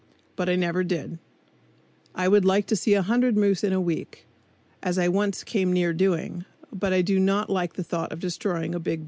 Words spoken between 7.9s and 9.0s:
of destroying a big bull moose.